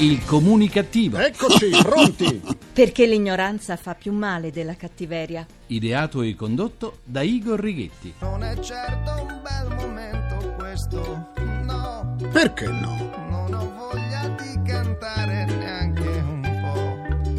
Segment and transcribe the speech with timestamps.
[0.00, 1.18] Il comunicativo.
[1.18, 2.40] Eccoci, pronti!
[2.72, 5.46] Perché l'ignoranza fa più male della cattiveria.
[5.66, 8.14] Ideato e condotto da Igor Righetti.
[8.20, 11.32] Non è certo un bel momento questo,
[11.64, 13.10] no, Perché no?
[13.28, 14.62] non ho voglia di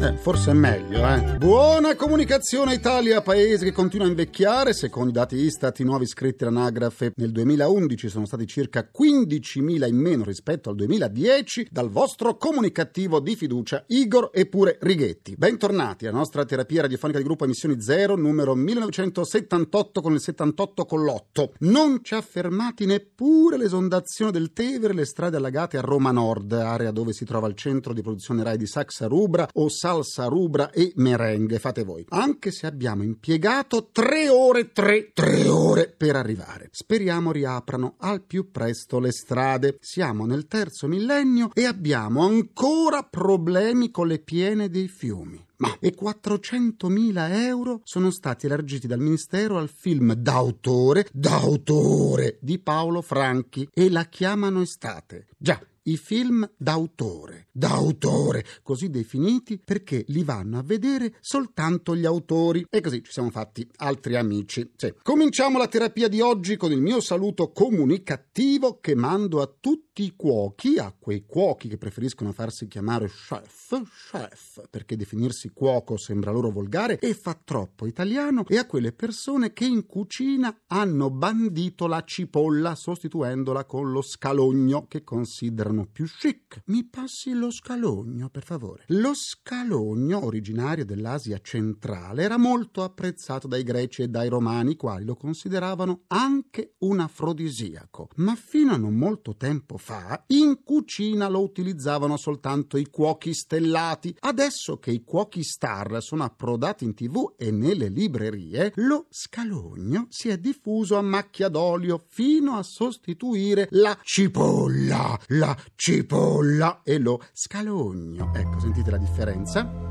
[0.02, 1.36] Eh, forse è meglio, eh.
[1.38, 4.72] Buona comunicazione Italia, paese che continua a invecchiare.
[4.72, 9.94] Secondo i dati Istat, i nuovi iscritti all'anagrafe nel 2011 sono stati circa 15.000 in
[9.94, 15.36] meno rispetto al 2010 dal vostro comunicativo di fiducia Igor e pure Righetti.
[15.36, 21.04] Bentornati alla nostra terapia radiofonica di gruppo Emissioni Zero, numero 1978 con il 78 con
[21.04, 21.50] l'8.
[21.60, 26.50] Non ci ha fermati neppure l'esondazione del Tevere e le strade allagate a Roma Nord,
[26.50, 30.70] area dove si trova il centro di produzione Rai di Saxa Rubra o salsa rubra
[30.70, 32.06] e merengue, fate voi.
[32.08, 36.68] Anche se abbiamo impiegato tre ore, tre, tre ore per arrivare.
[36.72, 39.76] Speriamo riaprano al più presto le strade.
[39.80, 45.44] Siamo nel terzo millennio e abbiamo ancora problemi con le piene dei fiumi.
[45.58, 53.02] Ma e 400.000 euro sono stati elargiti dal Ministero al film d'autore, d'autore di Paolo
[53.02, 55.26] Franchi e la chiamano estate.
[55.36, 62.66] Già, i film d'autore, d'autore, così definiti perché li vanno a vedere soltanto gli autori.
[62.70, 64.70] E così ci siamo fatti altri amici.
[64.76, 64.94] Sì.
[65.02, 70.14] Cominciamo la terapia di oggi con il mio saluto comunicativo che mando a tutti i
[70.14, 76.50] cuochi, a quei cuochi che preferiscono farsi chiamare chef, chef, perché definirsi cuoco sembra loro
[76.50, 82.02] volgare e fa troppo italiano, e a quelle persone che in cucina hanno bandito la
[82.04, 86.62] cipolla sostituendola con lo scalogno che considerano più chic.
[86.66, 88.84] Mi passi lo scalogno, per favore.
[88.88, 95.04] Lo scalogno, originario dell'Asia centrale, era molto apprezzato dai greci e dai romani, i quali
[95.04, 98.08] lo consideravano anche un afrodisiaco.
[98.16, 104.14] Ma fino a non molto tempo fa, in cucina lo utilizzavano soltanto i cuochi stellati.
[104.20, 110.28] Adesso che i cuochi star sono approdati in tv e nelle librerie, lo scalogno si
[110.28, 118.32] è diffuso a macchia d'olio fino a sostituire la cipolla, la cipolla e lo scalogno.
[118.34, 119.90] Ecco, sentite la differenza?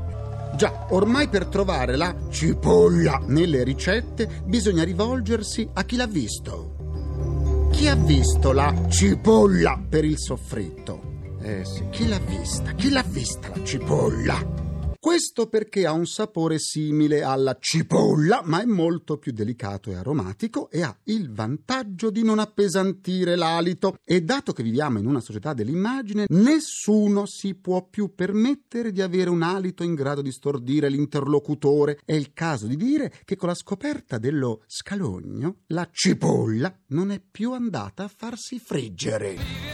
[0.54, 7.68] Già, ormai per trovare la cipolla nelle ricette bisogna rivolgersi a chi l'ha visto.
[7.70, 11.10] Chi ha visto la cipolla per il soffritto?
[11.40, 12.72] Eh sì, chi l'ha vista?
[12.72, 14.61] Chi l'ha vista la cipolla?
[15.02, 20.70] Questo perché ha un sapore simile alla cipolla, ma è molto più delicato e aromatico
[20.70, 23.96] e ha il vantaggio di non appesantire l'alito.
[24.04, 29.28] E dato che viviamo in una società dell'immagine, nessuno si può più permettere di avere
[29.28, 31.98] un alito in grado di stordire l'interlocutore.
[32.04, 37.20] È il caso di dire che con la scoperta dello scalogno, la cipolla non è
[37.20, 39.71] più andata a farsi friggere.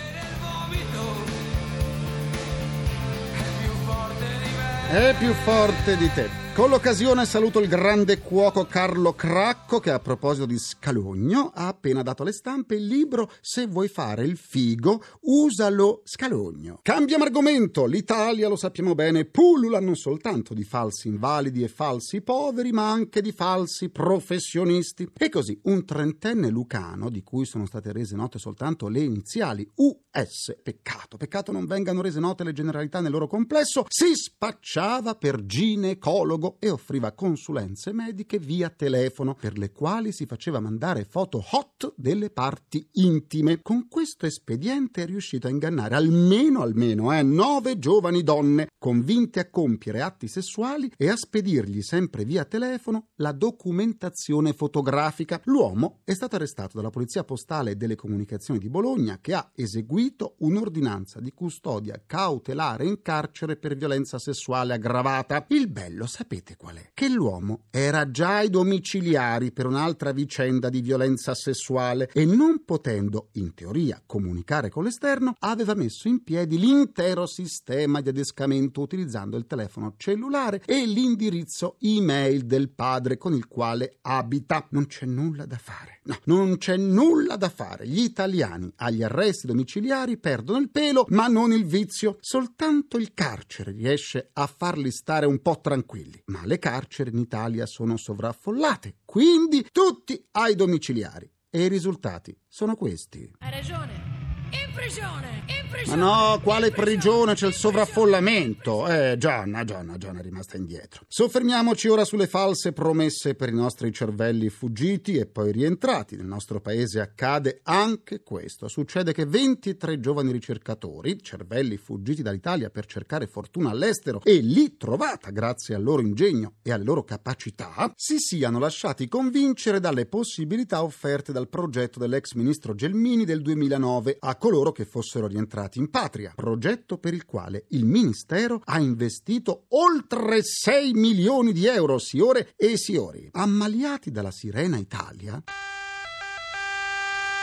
[4.91, 6.48] È più forte di te.
[6.59, 12.03] Con l'occasione saluto il grande cuoco Carlo Cracco che a proposito di scalogno ha appena
[12.03, 16.81] dato alle stampe il libro Se vuoi fare il figo, usalo scalogno.
[16.83, 17.87] Cambiamo argomento.
[17.87, 23.23] L'Italia, lo sappiamo bene, pullula non soltanto di falsi invalidi e falsi poveri, ma anche
[23.23, 25.09] di falsi professionisti.
[25.17, 30.57] E così un trentenne lucano, di cui sono state rese note soltanto le iniziali US,
[30.61, 36.47] peccato, peccato non vengano rese note le generalità nel loro complesso, si spacciava per ginecologo
[36.59, 42.31] e offriva consulenze mediche via telefono, per le quali si faceva mandare foto hot delle
[42.31, 43.61] parti intime.
[43.63, 49.51] Con questo espediente è riuscito a ingannare almeno, almeno, eh, nove giovani donne, convinte a
[49.51, 55.41] compiere atti sessuali e a spedirgli sempre via telefono la documentazione fotografica.
[55.45, 60.37] L'uomo è stato arrestato dalla Polizia Postale e delle Comunicazioni di Bologna, che ha eseguito
[60.39, 65.47] un'ordinanza di custodia cautelare in carcere per violenza sessuale aggravata.
[65.49, 66.91] Il bello, sapete qual è?
[66.95, 73.29] Che l'uomo era già ai domiciliari per un'altra vicenda di violenza sessuale e non potendo,
[73.33, 79.47] in teoria, comunicare con l'esterno, aveva messo in piedi l'intero sistema di adescamento utilizzando il
[79.47, 84.67] telefono cellulare e l'indirizzo email del padre con il quale abita.
[84.71, 86.01] Non c'è nulla da fare.
[86.05, 87.87] No, non c'è nulla da fare.
[87.87, 92.17] Gli italiani agli arresti domiciliari perdono il pelo, ma non il vizio.
[92.21, 96.23] Soltanto il carcere riesce a farli stare un po' tranquilli.
[96.29, 101.31] Ma le carceri in Italia sono sovraffollate, quindi tutti ai domiciliari.
[101.51, 103.33] E i risultati sono questi.
[103.39, 104.08] Hai ragione.
[104.51, 105.45] In prigione!
[105.47, 105.97] In Ma prigione!
[105.97, 107.35] no, quale prigione?
[107.35, 108.87] C'è il sovraffollamento.
[108.89, 111.03] Eh, Gianna, Gianna, Gianna è rimasta indietro.
[111.07, 116.17] Soffermiamoci ora sulle false promesse per i nostri cervelli fuggiti e poi rientrati.
[116.17, 118.69] Nel nostro paese accade anche questo.
[118.69, 125.31] Succede che 23 giovani ricercatori, cervelli fuggiti dall'Italia per cercare fortuna all'estero e lì trovata
[125.31, 131.33] grazie al loro ingegno e alle loro capacità, si siano lasciati convincere dalle possibilità offerte
[131.33, 136.99] dal progetto dell'ex ministro Gelmini del 2009 a coloro che fossero rientrati in patria, progetto
[136.99, 143.29] per il quale il Ministero ha investito oltre 6 milioni di euro, siore e siori.
[143.33, 145.43] Ammaliati dalla Sirena Italia,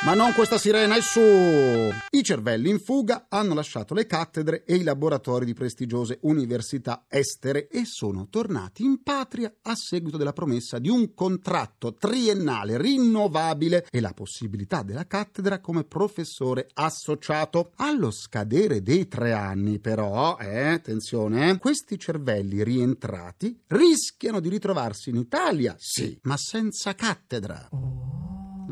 [0.04, 1.20] ma non questa sirena, è su!
[1.20, 7.68] I cervelli in fuga hanno lasciato le cattedre e i laboratori di prestigiose università estere
[7.68, 14.00] e sono tornati in patria a seguito della promessa di un contratto triennale rinnovabile e
[14.00, 17.72] la possibilità della cattedra come professore associato.
[17.78, 25.10] Allo scadere dei tre anni, però, eh, attenzione, eh, questi cervelli rientrati rischiano di ritrovarsi
[25.10, 27.70] in Italia, sì, ma senza cattedra.
[27.72, 28.15] Eh,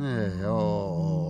[0.05, 1.22] oh, oh, oh.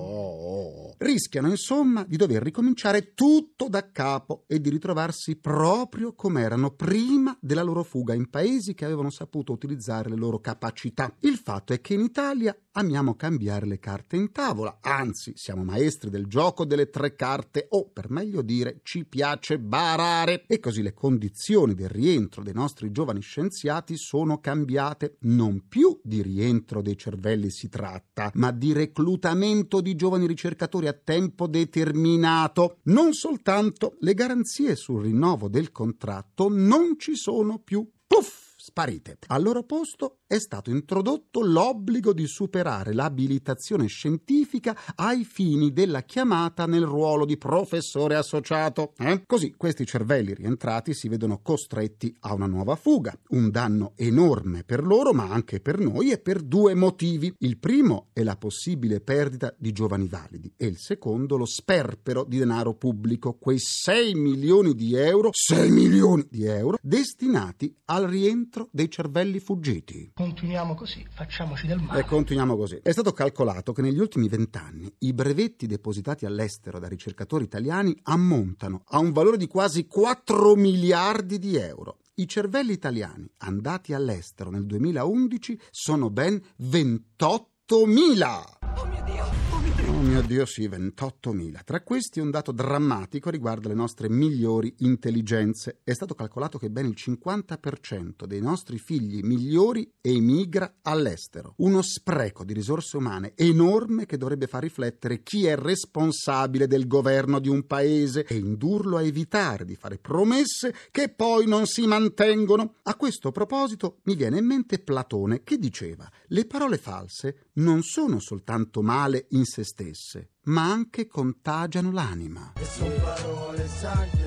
[1.04, 7.38] Rischiano insomma di dover ricominciare tutto da capo e di ritrovarsi proprio come erano prima
[7.42, 11.14] della loro fuga in paesi che avevano saputo utilizzare le loro capacità.
[11.20, 16.10] Il fatto è che in Italia amiamo cambiare le carte in tavola, anzi siamo maestri
[16.10, 20.94] del gioco delle tre carte o per meglio dire ci piace barare e così le
[20.94, 25.18] condizioni del rientro dei nostri giovani scienziati sono cambiate.
[25.24, 31.48] Non più di rientro dei cervelli si tratta, ma di reclutamento di giovani ricercatori tempo
[31.48, 32.80] determinato.
[32.84, 37.90] Non soltanto le garanzie sul rinnovo del contratto non ci sono più.
[38.06, 38.53] Puff!
[38.66, 39.18] Sparite.
[39.28, 46.66] Al loro posto è stato introdotto l'obbligo di superare l'abilitazione scientifica ai fini della chiamata
[46.66, 48.94] nel ruolo di professore associato.
[49.00, 49.24] eh?
[49.26, 53.14] Così questi cervelli rientrati si vedono costretti a una nuova fuga.
[53.32, 57.36] Un danno enorme per loro, ma anche per noi, e per due motivi.
[57.40, 62.38] Il primo è la possibile perdita di giovani validi, e il secondo lo sperpero di
[62.38, 68.90] denaro pubblico, quei 6 milioni di euro, 6 milioni di euro, destinati al rientro dei
[68.90, 70.12] cervelli fuggiti.
[70.14, 72.00] Continuiamo così, facciamoci del male.
[72.00, 72.80] E continuiamo così.
[72.82, 78.84] È stato calcolato che negli ultimi vent'anni i brevetti depositati all'estero da ricercatori italiani ammontano
[78.88, 81.98] a un valore di quasi 4 miliardi di euro.
[82.16, 87.54] I cervelli italiani andati all'estero nel 2011 sono ben 28.000.
[87.72, 88.44] Oh mio Dio!
[88.76, 89.43] Oh mio Dio!
[89.86, 91.64] Oh mio Dio, sì, 28.000.
[91.66, 95.80] Tra questi un dato drammatico riguarda le nostre migliori intelligenze.
[95.84, 101.56] È stato calcolato che ben il 50% dei nostri figli migliori emigra all'estero.
[101.58, 107.40] Uno spreco di risorse umane enorme che dovrebbe far riflettere chi è responsabile del governo
[107.40, 112.76] di un paese e indurlo a evitare di fare promesse che poi non si mantengono.
[112.84, 118.20] A questo proposito mi viene in mente Platone che diceva: le parole false non sono
[118.20, 122.54] soltanto male in se stesse, ma anche contagiano l'anima.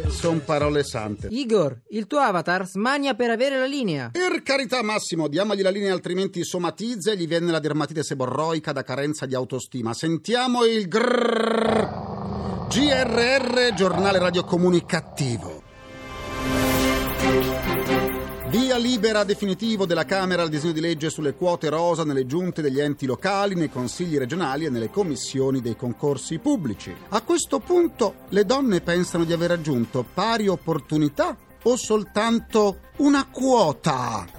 [0.08, 1.28] Sono parole sante.
[1.31, 4.10] Igor, il tuo avatar smania per avere la linea.
[4.10, 8.82] Per carità, Massimo, diamogli la linea, altrimenti somatizza e gli viene la dermatite seborroica da
[8.82, 9.94] carenza di autostima.
[9.94, 12.66] Sentiamo il grrrr.
[12.69, 15.62] GRR, giornale radiocomunicativo.
[18.48, 22.81] Via libera definitivo della Camera al disegno di legge sulle quote rosa nelle giunte degli
[22.81, 26.94] enti locali, nei consigli regionali e nelle commissioni dei concorsi pubblici.
[27.08, 34.35] A questo punto le donne pensano di aver raggiunto pari opportunità o soltanto una quota?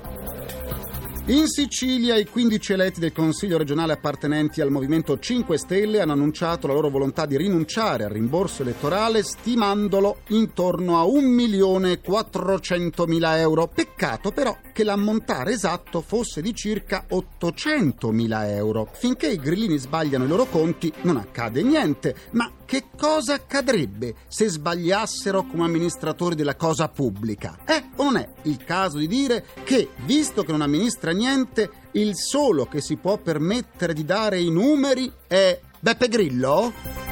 [1.30, 6.68] In Sicilia i 15 eletti del Consiglio regionale appartenenti al Movimento 5 Stelle hanno annunciato
[6.68, 13.68] la loro volontà di rinunciare al rimborso elettorale stimandolo intorno a 1.400.000 euro.
[13.68, 18.88] Peccato però che l'ammontare esatto fosse di circa 800.000 euro.
[18.94, 24.50] Finché i grillini sbagliano i loro conti non accade niente, ma che cosa accadrebbe se
[24.50, 27.60] sbagliassero come amministratori della cosa pubblica?
[27.64, 32.16] È o non è il caso di dire che, visto che non amministra niente, il
[32.18, 37.07] solo che si può permettere di dare i numeri è Beppe Grillo?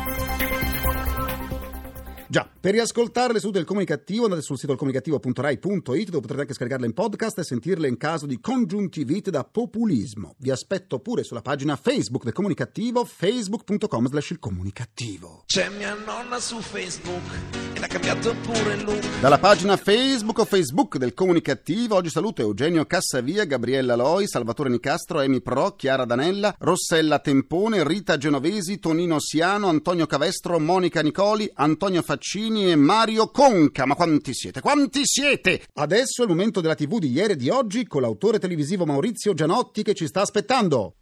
[2.27, 6.85] Già, per riascoltare le sedute del comunicativo andate sul sito ilcomunicativo.rai.it dove potrete anche scaricarle
[6.85, 10.35] in podcast e sentirle in caso di congiuntivite da populismo.
[10.39, 15.43] Vi aspetto pure sulla pagina Facebook del comunicativo facebook.com slash il comunicativo.
[15.45, 19.19] C'è mia nonna su Facebook e ha cambiato pure look.
[19.19, 25.21] Dalla pagina Facebook o Facebook del Comunicativo, oggi saluto Eugenio Cassavia, Gabriella Loi, Salvatore Nicastro,
[25.21, 32.01] Emi Pro, Chiara Danella, Rossella Tempone, Rita Genovesi, Tonino Siano, Antonio Cavestro, Monica Nicoli, Antonio
[32.01, 33.85] Faccini e Mario Conca.
[33.85, 34.61] Ma quanti siete?
[34.61, 35.61] Quanti siete?
[35.73, 39.33] Adesso è il momento della TV di ieri e di oggi con l'autore televisivo Maurizio
[39.33, 40.95] Gianotti che ci sta aspettando.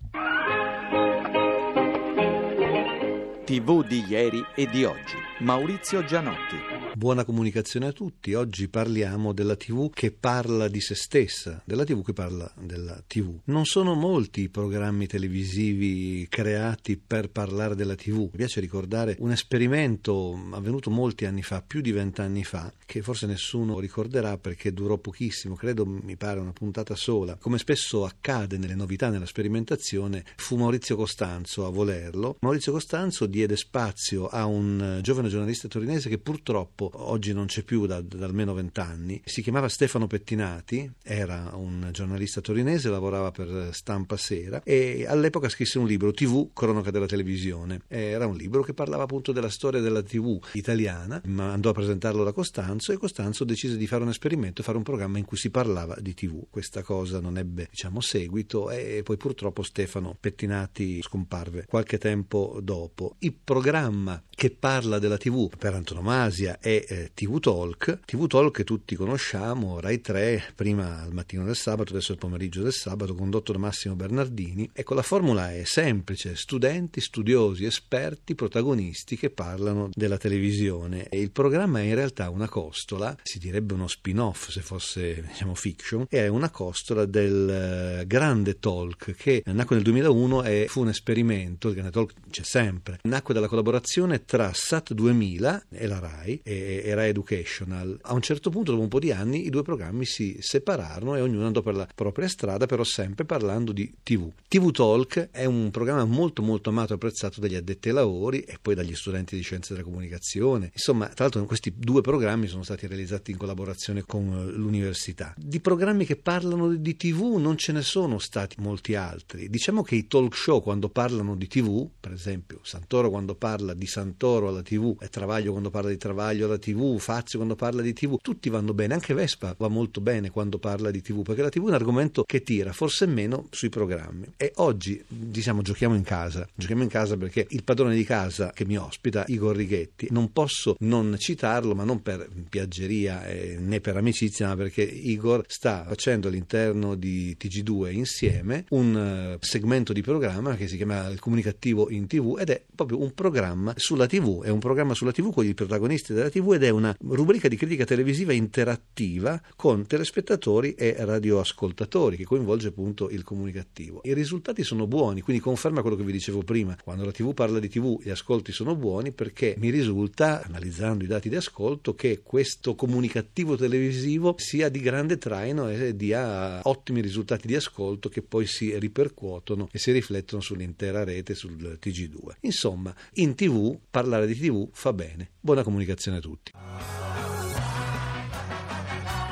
[3.46, 5.33] TV di ieri e di oggi.
[5.44, 6.56] Maurizio Gianotti.
[6.96, 8.34] Buona comunicazione a tutti.
[8.34, 13.40] Oggi parliamo della TV che parla di se stessa, della TV che parla della TV.
[13.46, 18.20] Non sono molti i programmi televisivi creati per parlare della TV.
[18.20, 23.26] Mi piace ricordare un esperimento avvenuto molti anni fa, più di vent'anni fa, che forse
[23.26, 27.36] nessuno ricorderà perché durò pochissimo, credo mi pare una puntata sola.
[27.36, 32.38] Come spesso accade nelle novità nella sperimentazione, fu Maurizio Costanzo a volerlo.
[32.40, 37.88] Maurizio Costanzo diede spazio a un giovane giornalista torinese che purtroppo oggi non c'è più
[37.88, 39.22] da, da almeno vent'anni.
[39.26, 45.80] Si chiamava Stefano Pettinati, era un giornalista torinese, lavorava per Stampa Sera e all'epoca scrisse
[45.80, 47.82] un libro, TV, cronaca della televisione.
[47.88, 52.24] Era un libro che parlava appunto della storia della TV italiana, ma andò a presentarlo
[52.24, 55.38] da Costanzo e Costanzo decise di fare un esperimento e fare un programma in cui
[55.38, 56.46] si parlava di TV.
[56.50, 63.16] Questa cosa non ebbe, diciamo, seguito e poi purtroppo Stefano Pettinati scomparve qualche tempo dopo.
[63.20, 68.02] Il programma che parla della TV per antonomasia è eh, TV Talk.
[68.04, 72.62] TV Talk che tutti conosciamo, Rai 3, prima al mattino del sabato, adesso al pomeriggio
[72.62, 74.70] del sabato, condotto da Massimo Bernardini.
[74.74, 81.08] Ecco, la formula è semplice: studenti, studiosi, esperti, protagonisti che parlano della televisione.
[81.08, 85.56] E il programma è in realtà una costola, si direbbe uno spin-off se fosse diciamo
[85.56, 90.90] fiction, è una costola del uh, grande talk che nacque nel 2001 e fu un
[90.90, 96.42] esperimento, il grande talk c'è sempre, nacque dalla collaborazione tra SAT 2000 e la RAI
[96.44, 98.00] e, e RAI Educational.
[98.02, 101.22] A un certo punto, dopo un po' di anni, i due programmi si separarono e
[101.22, 104.32] ognuno andò per la propria strada, però sempre parlando di TV.
[104.48, 108.58] TV Talk è un programma molto molto amato e apprezzato dagli addetti ai lavori e
[108.60, 110.72] poi dagli studenti di scienze della comunicazione.
[110.74, 115.36] Insomma, tra l'altro questi due programmi sono stati realizzati in collaborazione con l'università.
[115.38, 119.48] Di programmi che parlano di TV non ce ne sono stati molti altri.
[119.48, 123.86] Diciamo che i talk show quando parlano di TV, per esempio Santoro quando parla di
[123.86, 127.82] Santoro, Toro alla TV, e Travaglio quando parla di Travaglio alla TV, Fazio quando parla
[127.82, 131.42] di TV, tutti vanno bene, anche Vespa va molto bene quando parla di TV, perché
[131.42, 134.26] la TV è un argomento che tira, forse meno sui programmi.
[134.38, 138.64] E oggi, diciamo, giochiamo in casa, giochiamo in casa perché il padrone di casa che
[138.64, 143.98] mi ospita, Igor Righetti, non posso non citarlo, ma non per piaggeria eh, né per
[143.98, 150.56] amicizia, ma perché Igor sta facendo all'interno di TG2 insieme un uh, segmento di programma
[150.56, 154.50] che si chiama Il comunicativo in TV ed è proprio un programma sulla TV, è
[154.50, 157.84] un programma sulla TV con i protagonisti della TV ed è una rubrica di critica
[157.84, 164.02] televisiva interattiva con telespettatori e radioascoltatori che coinvolge appunto il comunicativo.
[164.04, 167.58] I risultati sono buoni, quindi conferma quello che vi dicevo prima, quando la TV parla
[167.58, 172.22] di TV gli ascolti sono buoni perché mi risulta, analizzando i dati di ascolto, che
[172.22, 178.46] questo comunicativo televisivo sia di grande traino e dia ottimi risultati di ascolto che poi
[178.46, 182.36] si ripercuotono e si riflettono sull'intera rete, sul TG2.
[182.42, 185.34] Insomma, in TV parlare di TV fa bene.
[185.40, 186.52] Buona comunicazione a tutti.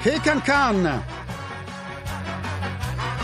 [0.02, 1.04] Che can!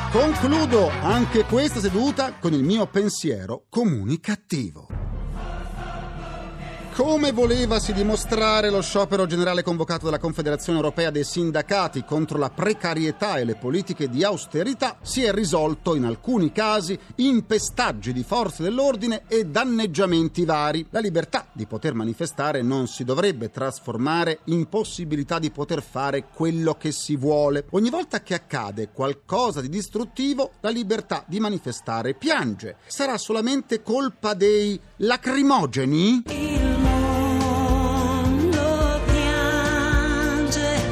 [0.09, 5.06] Concludo anche questa seduta con il mio pensiero comunicativo.
[6.97, 13.37] Come volevasi dimostrare lo sciopero generale convocato dalla Confederazione Europea dei Sindacati contro la precarietà
[13.37, 18.63] e le politiche di austerità, si è risolto in alcuni casi in pestaggi di forze
[18.63, 20.87] dell'ordine e danneggiamenti vari.
[20.89, 26.77] La libertà di poter manifestare non si dovrebbe trasformare in possibilità di poter fare quello
[26.79, 27.65] che si vuole.
[27.73, 32.77] Ogni volta che accade qualcosa di distruttivo, la libertà di manifestare piange.
[32.87, 36.56] Sarà solamente colpa dei lacrimogeni?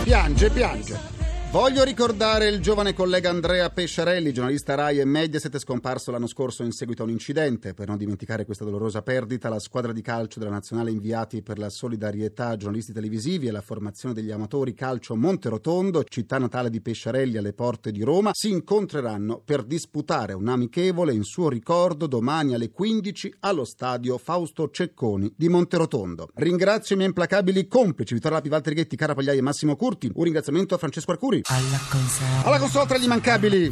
[0.05, 1.14] Piange, piange.
[1.55, 6.73] Voglio ricordare il giovane collega Andrea Pesciarelli, giornalista Rai e Mediaset, scomparso l'anno scorso in
[6.73, 7.73] seguito a un incidente.
[7.73, 11.69] Per non dimenticare questa dolorosa perdita, la squadra di calcio della nazionale inviati per la
[11.69, 17.37] solidarietà a giornalisti televisivi e la formazione degli amatori calcio Monterotondo, città natale di Pesciarelli
[17.37, 22.69] alle porte di Roma, si incontreranno per disputare un amichevole in suo ricordo domani alle
[22.69, 26.27] 15 allo stadio Fausto Cecconi di Monterotondo.
[26.33, 30.11] Ringrazio i miei implacabili complici Vittorio Lapi, Walter Ghetti, Cara Pagliai e Massimo Curti.
[30.13, 31.43] Un ringraziamento a Francesco Arcuri.
[31.47, 32.43] Alla console.
[32.43, 33.71] Alla console tra gli immancabili.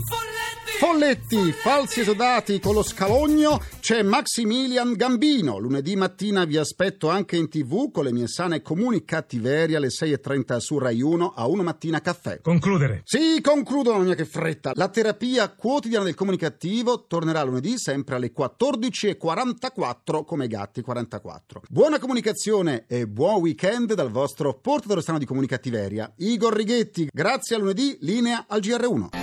[0.84, 5.58] Folletti, falsi esodati con lo scalogno, c'è Maximilian Gambino.
[5.58, 10.58] Lunedì mattina vi aspetto anche in tv con le mie sane comuni cattiverie alle 6.30
[10.58, 12.42] su Rai 1 a 1 mattina caffè.
[12.42, 13.04] Concludere.
[13.06, 14.74] Sì, concludo, mamma mia che fretta.
[14.74, 21.62] La terapia quotidiana del comunicativo tornerà lunedì sempre alle 14.44 come gatti 44.
[21.70, 27.08] Buona comunicazione e buon weekend dal vostro portatore strano di comunicattiveria, Igor Righetti.
[27.10, 29.23] Grazie a lunedì, linea al GR1.